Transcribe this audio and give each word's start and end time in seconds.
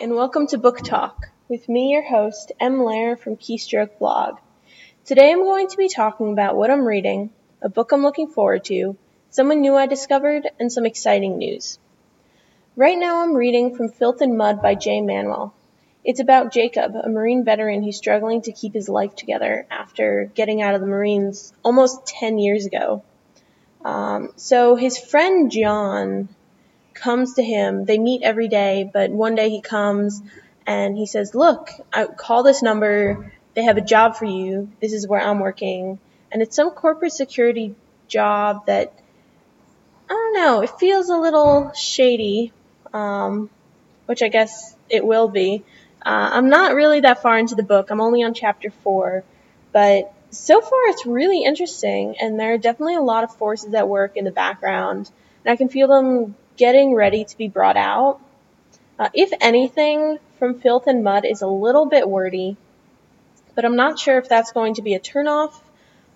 and 0.00 0.14
welcome 0.14 0.46
to 0.46 0.56
Book 0.56 0.78
Talk 0.78 1.28
with 1.46 1.68
me, 1.68 1.90
your 1.90 2.02
host, 2.02 2.52
M. 2.58 2.82
Lair 2.82 3.18
from 3.18 3.36
Keystroke 3.36 3.98
Blog. 3.98 4.38
Today 5.04 5.30
I'm 5.30 5.44
going 5.44 5.68
to 5.68 5.76
be 5.76 5.90
talking 5.90 6.32
about 6.32 6.56
what 6.56 6.70
I'm 6.70 6.86
reading, 6.86 7.28
a 7.60 7.68
book 7.68 7.92
I'm 7.92 8.02
looking 8.02 8.28
forward 8.28 8.64
to, 8.64 8.96
someone 9.28 9.60
new 9.60 9.76
I 9.76 9.84
discovered, 9.84 10.48
and 10.58 10.72
some 10.72 10.86
exciting 10.86 11.36
news. 11.36 11.78
Right 12.76 12.96
now 12.96 13.22
I'm 13.22 13.34
reading 13.34 13.76
From 13.76 13.90
Filth 13.90 14.22
and 14.22 14.38
Mud 14.38 14.62
by 14.62 14.74
Jay 14.74 15.02
Manuel. 15.02 15.54
It's 16.02 16.20
about 16.20 16.50
Jacob, 16.50 16.94
a 16.96 17.10
Marine 17.10 17.44
veteran 17.44 17.82
who's 17.82 17.98
struggling 17.98 18.40
to 18.42 18.52
keep 18.52 18.72
his 18.72 18.88
life 18.88 19.14
together 19.14 19.66
after 19.70 20.32
getting 20.34 20.62
out 20.62 20.74
of 20.74 20.80
the 20.80 20.86
Marines 20.86 21.52
almost 21.62 22.06
10 22.06 22.38
years 22.38 22.64
ago. 22.64 23.02
Um, 23.84 24.32
so 24.36 24.76
his 24.76 24.96
friend 24.96 25.50
John 25.50 26.30
comes 27.00 27.34
to 27.34 27.42
him. 27.42 27.84
They 27.84 27.98
meet 27.98 28.22
every 28.22 28.48
day, 28.48 28.88
but 28.92 29.10
one 29.10 29.34
day 29.34 29.50
he 29.50 29.60
comes 29.60 30.22
and 30.66 30.96
he 30.96 31.06
says, 31.06 31.34
Look, 31.34 31.70
I 31.92 32.06
call 32.06 32.42
this 32.42 32.62
number. 32.62 33.32
They 33.54 33.64
have 33.64 33.76
a 33.76 33.82
job 33.82 34.16
for 34.16 34.26
you. 34.26 34.70
This 34.80 34.92
is 34.92 35.08
where 35.08 35.20
I'm 35.20 35.40
working. 35.40 35.98
And 36.30 36.42
it's 36.42 36.54
some 36.54 36.70
corporate 36.70 37.12
security 37.12 37.74
job 38.06 38.66
that, 38.66 38.92
I 40.08 40.12
don't 40.12 40.34
know, 40.34 40.62
it 40.62 40.70
feels 40.78 41.08
a 41.08 41.16
little 41.16 41.72
shady, 41.72 42.52
um, 42.92 43.50
which 44.06 44.22
I 44.22 44.28
guess 44.28 44.76
it 44.88 45.04
will 45.04 45.28
be. 45.28 45.64
Uh, 46.04 46.30
I'm 46.32 46.48
not 46.48 46.74
really 46.74 47.00
that 47.00 47.22
far 47.22 47.38
into 47.38 47.56
the 47.56 47.62
book. 47.62 47.90
I'm 47.90 48.00
only 48.00 48.22
on 48.22 48.32
chapter 48.32 48.70
four, 48.70 49.24
but 49.72 50.12
so 50.30 50.60
far 50.60 50.80
it's 50.88 51.04
really 51.04 51.42
interesting, 51.42 52.16
and 52.20 52.38
there 52.38 52.54
are 52.54 52.58
definitely 52.58 52.94
a 52.94 53.02
lot 53.02 53.24
of 53.24 53.34
forces 53.36 53.74
at 53.74 53.88
work 53.88 54.16
in 54.16 54.24
the 54.24 54.30
background, 54.30 55.10
and 55.44 55.52
I 55.52 55.56
can 55.56 55.68
feel 55.68 55.88
them 55.88 56.36
getting 56.60 56.94
ready 56.94 57.24
to 57.24 57.38
be 57.38 57.48
brought 57.48 57.78
out. 57.78 58.20
Uh, 58.98 59.08
if 59.14 59.30
anything, 59.40 60.18
From 60.38 60.60
Filth 60.60 60.86
and 60.86 61.02
Mud 61.02 61.24
is 61.24 61.40
a 61.40 61.46
little 61.46 61.86
bit 61.86 62.06
wordy, 62.06 62.58
but 63.54 63.64
I'm 63.64 63.76
not 63.76 63.98
sure 63.98 64.18
if 64.18 64.28
that's 64.28 64.52
going 64.52 64.74
to 64.74 64.82
be 64.82 64.92
a 64.92 65.00
turnoff 65.00 65.58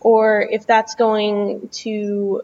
or 0.01 0.43
if 0.43 0.67
that's 0.67 0.97
going 0.97 1.71
to 1.85 2.43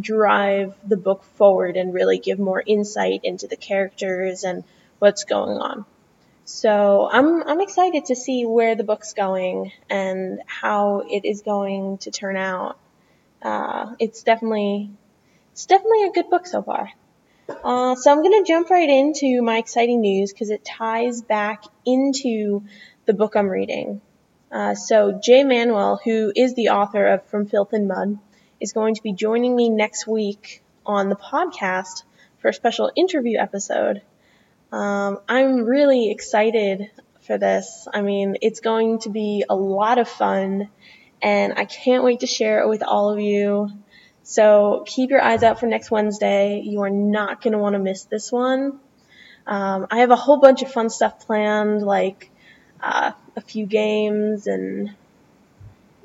drive 0.00 0.74
the 0.88 0.96
book 0.96 1.22
forward 1.36 1.76
and 1.76 1.92
really 1.92 2.18
give 2.18 2.38
more 2.38 2.62
insight 2.66 3.20
into 3.24 3.46
the 3.46 3.56
characters 3.56 4.44
and 4.44 4.64
what's 4.98 5.24
going 5.24 5.58
on. 5.58 5.84
So 6.46 7.06
I'm 7.12 7.42
I'm 7.42 7.60
excited 7.60 8.06
to 8.06 8.16
see 8.16 8.46
where 8.46 8.74
the 8.74 8.84
book's 8.84 9.12
going 9.12 9.70
and 9.90 10.40
how 10.46 11.04
it 11.10 11.26
is 11.26 11.42
going 11.42 11.98
to 11.98 12.10
turn 12.10 12.38
out. 12.38 12.78
Uh, 13.42 13.94
it's 13.98 14.22
definitely 14.22 14.90
it's 15.52 15.66
definitely 15.66 16.04
a 16.04 16.12
good 16.12 16.30
book 16.30 16.46
so 16.46 16.62
far. 16.62 16.88
Uh, 17.48 17.94
so 17.94 18.10
I'm 18.10 18.22
going 18.22 18.42
to 18.42 18.48
jump 18.48 18.70
right 18.70 18.88
into 18.88 19.42
my 19.42 19.58
exciting 19.58 20.00
news 20.00 20.32
because 20.32 20.50
it 20.50 20.64
ties 20.64 21.22
back 21.22 21.64
into 21.84 22.64
the 23.06 23.12
book 23.12 23.36
I'm 23.36 23.48
reading. 23.48 24.00
Uh, 24.50 24.74
so 24.74 25.18
Jay 25.22 25.44
Manuel, 25.44 26.00
who 26.02 26.32
is 26.34 26.54
the 26.54 26.68
author 26.68 27.06
of 27.06 27.26
From 27.26 27.46
Filth 27.46 27.72
and 27.72 27.88
Mud, 27.88 28.18
is 28.60 28.72
going 28.72 28.94
to 28.94 29.02
be 29.02 29.12
joining 29.12 29.54
me 29.54 29.68
next 29.68 30.06
week 30.06 30.62
on 30.86 31.08
the 31.08 31.16
podcast 31.16 32.04
for 32.38 32.48
a 32.48 32.54
special 32.54 32.90
interview 32.94 33.38
episode. 33.38 34.02
Um, 34.72 35.18
I'm 35.28 35.64
really 35.64 36.10
excited 36.10 36.90
for 37.22 37.38
this. 37.38 37.88
I 37.92 38.02
mean, 38.02 38.36
it's 38.42 38.60
going 38.60 39.00
to 39.00 39.10
be 39.10 39.44
a 39.48 39.56
lot 39.56 39.98
of 39.98 40.08
fun, 40.08 40.68
and 41.22 41.54
I 41.56 41.64
can't 41.64 42.04
wait 42.04 42.20
to 42.20 42.26
share 42.26 42.60
it 42.60 42.68
with 42.68 42.82
all 42.82 43.10
of 43.10 43.20
you. 43.20 43.70
So 44.24 44.84
keep 44.86 45.10
your 45.10 45.22
eyes 45.22 45.42
out 45.42 45.60
for 45.60 45.66
next 45.66 45.90
Wednesday. 45.90 46.60
You 46.60 46.82
are 46.82 46.90
not 46.90 47.42
going 47.42 47.52
to 47.52 47.58
want 47.58 47.74
to 47.74 47.78
miss 47.78 48.04
this 48.04 48.32
one. 48.32 48.80
Um, 49.46 49.86
I 49.90 49.98
have 49.98 50.10
a 50.10 50.16
whole 50.16 50.38
bunch 50.38 50.62
of 50.62 50.72
fun 50.72 50.88
stuff 50.88 51.26
planned, 51.26 51.82
like 51.82 52.30
uh, 52.82 53.12
a 53.36 53.40
few 53.42 53.66
games 53.66 54.46
and 54.46 54.94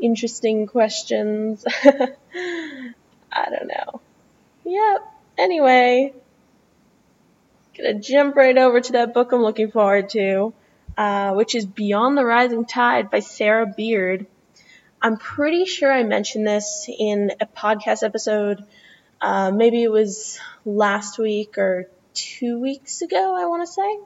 interesting 0.02 0.68
questions. 0.68 1.64
I 1.84 3.46
don't 3.50 3.68
know. 3.68 4.02
Yep. 4.66 5.14
Anyway, 5.38 6.14
gonna 7.78 8.00
jump 8.00 8.36
right 8.36 8.58
over 8.58 8.82
to 8.82 8.92
that 8.94 9.14
book 9.14 9.32
I'm 9.32 9.42
looking 9.42 9.72
forward 9.72 10.10
to, 10.10 10.54
uh, 10.98 11.34
which 11.34 11.56
is 11.56 11.66
Beyond 11.66 12.18
the 12.18 12.26
Rising 12.26 12.66
Tide 12.66 13.10
by 13.10 13.20
Sarah 13.20 13.66
Beard. 13.66 14.28
I'm 15.02 15.16
pretty 15.18 15.64
sure 15.64 15.92
I 15.92 16.04
mentioned 16.04 16.46
this 16.46 16.90
in 16.90 17.32
a 17.40 17.46
podcast 17.46 18.04
episode. 18.04 18.64
Uh, 19.22 19.50
maybe 19.52 19.82
it 19.82 19.92
was 19.92 20.40
last 20.66 21.18
week 21.18 21.58
or 21.58 21.90
two 22.14 22.60
weeks 22.60 23.02
ago, 23.02 23.36
I 23.38 23.46
want 23.46 23.66
to 23.66 23.72
say. 23.72 24.00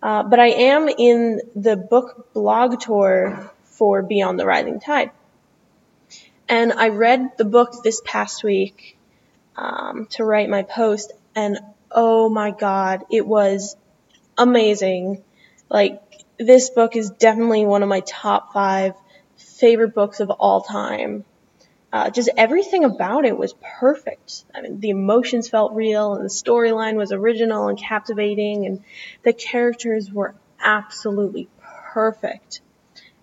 Uh, 0.00 0.22
but 0.22 0.38
I 0.38 0.48
am 0.48 0.88
in 0.88 1.40
the 1.56 1.76
book 1.76 2.32
blog 2.32 2.80
tour 2.80 3.50
for 3.64 4.02
Beyond 4.02 4.38
the 4.38 4.46
Rising 4.46 4.78
Tide. 4.78 5.10
And 6.48 6.72
I 6.72 6.90
read 6.90 7.36
the 7.36 7.44
book 7.44 7.82
this 7.82 8.00
past 8.04 8.44
week 8.44 8.96
um, 9.56 10.06
to 10.10 10.24
write 10.24 10.48
my 10.48 10.62
post, 10.62 11.12
and 11.34 11.58
oh 11.90 12.28
my 12.28 12.52
god, 12.52 13.04
it 13.10 13.26
was 13.26 13.76
amazing. 14.38 15.22
Like, 15.68 16.00
this 16.38 16.70
book 16.70 16.96
is 16.96 17.10
definitely 17.10 17.64
one 17.66 17.82
of 17.82 17.88
my 17.88 18.00
top 18.00 18.52
five 18.52 18.94
favorite 19.40 19.94
books 19.94 20.20
of 20.20 20.30
all 20.30 20.62
time. 20.62 21.24
Uh, 21.92 22.08
just 22.08 22.30
everything 22.36 22.84
about 22.84 23.24
it 23.24 23.36
was 23.36 23.54
perfect. 23.80 24.44
I 24.54 24.60
mean, 24.60 24.78
the 24.78 24.90
emotions 24.90 25.48
felt 25.48 25.72
real, 25.72 26.14
and 26.14 26.24
the 26.24 26.28
storyline 26.28 26.94
was 26.94 27.10
original 27.10 27.66
and 27.66 27.76
captivating, 27.76 28.66
and 28.66 28.84
the 29.24 29.32
characters 29.32 30.10
were 30.12 30.36
absolutely 30.60 31.48
perfect. 31.92 32.60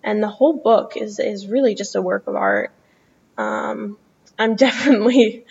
And 0.04 0.22
the 0.22 0.28
whole 0.28 0.52
book 0.52 0.96
is 0.96 1.18
is 1.18 1.46
really 1.46 1.74
just 1.74 1.96
a 1.96 2.02
work 2.02 2.26
of 2.26 2.36
art. 2.36 2.72
Um, 3.38 3.96
I'm 4.38 4.54
definitely 4.66 5.44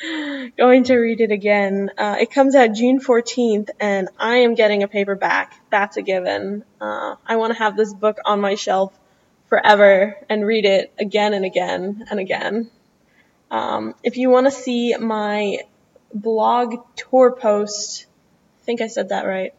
going 0.58 0.84
to 0.86 0.98
read 0.98 1.20
it 1.20 1.32
again. 1.32 1.92
Uh, 1.98 2.18
it 2.20 2.32
comes 2.32 2.56
out 2.56 2.74
June 2.74 3.00
14th, 3.00 3.70
and 3.80 4.10
I 4.18 4.38
am 4.38 4.54
getting 4.54 4.84
a 4.84 4.88
paperback. 4.88 5.60
That's 5.72 5.98
a 5.98 6.02
given. 6.04 6.64
Uh, 6.80 7.16
I 7.26 7.38
want 7.38 7.54
to 7.54 7.60
have 7.60 7.76
this 7.76 7.94
book 7.94 8.20
on 8.26 8.40
my 8.40 8.56
shelf 8.56 8.98
forever 9.48 10.18
and 10.30 10.46
read 10.46 10.66
it 10.66 10.92
again 11.00 11.34
and 11.34 11.46
again 11.46 12.06
and 12.10 12.20
again. 12.20 12.70
Um, 13.50 13.96
if 14.04 14.18
you 14.18 14.30
want 14.30 14.48
to 14.48 14.52
see 14.52 14.96
my 14.98 15.60
blog 16.14 16.76
tour 16.96 17.32
post, 17.32 18.06
I 18.62 18.66
think 18.66 18.82
I 18.82 18.88
said 18.88 19.10
that 19.10 19.26
right. 19.26 19.54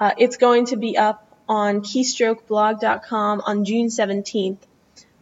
Uh, 0.00 0.12
it's 0.18 0.36
going 0.36 0.66
to 0.66 0.76
be 0.76 0.96
up 0.96 1.22
on 1.48 1.82
keystrokeblog.com 1.82 3.42
on 3.44 3.64
June 3.64 3.88
17th. 3.88 4.58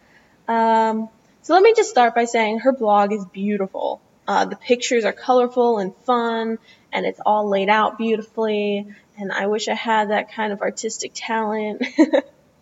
Um, 0.48 1.10
so 1.42 1.54
let 1.54 1.64
me 1.64 1.74
just 1.76 1.90
start 1.90 2.16
by 2.16 2.26
saying 2.26 2.60
her 2.60 2.72
blog 2.72 3.12
is 3.12 3.26
beautiful. 3.26 4.02
Uh, 4.28 4.46
the 4.46 4.56
pictures 4.56 5.04
are 5.04 5.12
colorful 5.12 5.80
and 5.80 5.94
fun, 6.06 6.58
and 6.92 7.06
it's 7.06 7.20
all 7.26 7.50
laid 7.50 7.70
out 7.70 7.98
beautifully. 7.98 8.88
And 9.18 9.32
I 9.32 9.48
wish 9.48 9.68
I 9.68 9.74
had 9.74 10.10
that 10.10 10.32
kind 10.32 10.54
of 10.54 10.62
artistic 10.62 11.12
talent. 11.14 11.84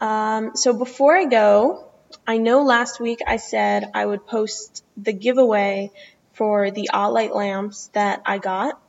Um, 0.00 0.56
so 0.56 0.72
before 0.72 1.14
I 1.16 1.26
go, 1.26 1.84
I 2.26 2.38
know 2.38 2.62
last 2.62 3.00
week 3.00 3.20
I 3.26 3.36
said 3.36 3.90
I 3.94 4.04
would 4.04 4.26
post 4.26 4.84
the 4.96 5.12
giveaway 5.12 5.90
for 6.34 6.70
the 6.70 6.90
All 6.90 7.12
Light 7.12 7.34
lamps 7.34 7.88
that 7.94 8.22
I 8.24 8.38
got, 8.38 8.80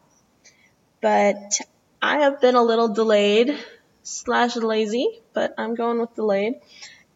but 1.01 1.59
I 2.01 2.19
have 2.19 2.41
been 2.41 2.55
a 2.55 2.63
little 2.63 2.89
delayed 2.89 3.57
slash 4.03 4.55
lazy, 4.55 5.21
but 5.33 5.53
I'm 5.57 5.75
going 5.75 5.99
with 5.99 6.15
delayed. 6.15 6.55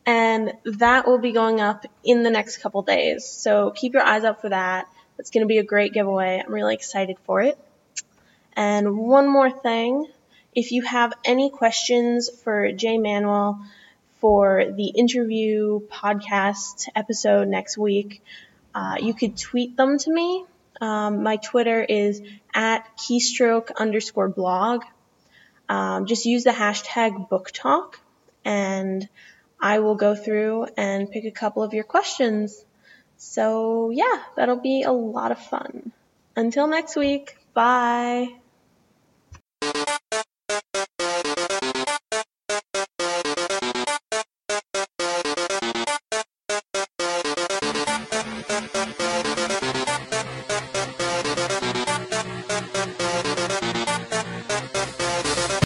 And 0.05 0.53
that 0.63 1.05
will 1.05 1.19
be 1.19 1.33
going 1.33 1.59
up 1.59 1.85
in 2.03 2.23
the 2.23 2.29
next 2.29 2.57
couple 2.57 2.81
days. 2.81 3.25
So 3.25 3.71
keep 3.71 3.93
your 3.93 4.03
eyes 4.03 4.23
out 4.23 4.41
for 4.41 4.49
that. 4.49 4.87
It's 5.19 5.31
going 5.31 5.41
to 5.41 5.47
be 5.47 5.57
a 5.57 5.63
great 5.63 5.93
giveaway. 5.93 6.41
I'm 6.45 6.53
really 6.53 6.75
excited 6.75 7.17
for 7.25 7.41
it. 7.41 7.57
And 8.53 8.97
one 8.97 9.27
more 9.27 9.51
thing, 9.51 10.07
if 10.55 10.71
you 10.71 10.83
have 10.83 11.13
any 11.25 11.49
questions 11.49 12.29
for 12.43 12.71
Jay 12.71 12.97
Manuel 12.97 13.59
for 14.19 14.65
the 14.75 14.87
interview 14.87 15.81
podcast 15.87 16.87
episode 16.95 17.47
next 17.47 17.77
week, 17.77 18.23
uh, 18.73 18.95
you 18.99 19.13
could 19.13 19.37
tweet 19.37 19.75
them 19.77 19.97
to 19.97 20.11
me. 20.11 20.45
Um, 20.79 21.23
my 21.23 21.37
Twitter 21.37 21.83
is 21.83 22.21
at 22.53 22.87
keystroke 22.97 23.75
underscore 23.75 24.29
blog. 24.29 24.83
Um, 25.69 26.05
just 26.05 26.25
use 26.25 26.43
the 26.43 26.51
hashtag 26.51 27.29
book 27.29 27.51
talk 27.51 27.99
and 28.45 29.07
I 29.59 29.79
will 29.79 29.95
go 29.95 30.15
through 30.15 30.67
and 30.77 31.09
pick 31.09 31.25
a 31.25 31.31
couple 31.31 31.63
of 31.63 31.73
your 31.73 31.83
questions. 31.83 32.63
So 33.17 33.89
yeah, 33.89 34.21
that'll 34.35 34.61
be 34.61 34.83
a 34.83 34.91
lot 34.91 35.31
of 35.31 35.39
fun. 35.39 35.91
Until 36.35 36.67
next 36.67 36.95
week, 36.95 37.37
bye. 37.53 38.46